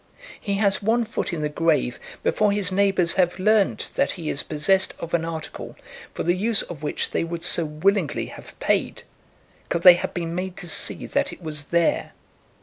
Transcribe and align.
He 0.39 0.55
has 0.55 0.81
one 0.81 1.05
foot 1.05 1.31
in 1.31 1.41
the 1.41 1.47
grave 1.47 1.99
before 2.23 2.51
his 2.51 2.71
neighbours 2.71 3.13
have 3.21 3.37
learned 3.37 3.91
that 3.93 4.13
he 4.13 4.31
is 4.31 4.41
possessed 4.41 4.95
of 4.97 5.13
an 5.13 5.23
article 5.23 5.75
for 6.11 6.23
the 6.23 6.33
use 6.33 6.63
of 6.63 6.81
which 6.81 7.11
they 7.11 7.23
would 7.23 7.43
so 7.43 7.65
willingly 7.65 8.25
have 8.25 8.59
paid, 8.59 9.03
could 9.69 9.83
they 9.83 9.93
have 9.93 10.15
been 10.15 10.33
made 10.33 10.57
to 10.57 10.67
see 10.67 11.05
that 11.05 11.31
it 11.31 11.43
was 11.43 11.65
there. 11.65 12.13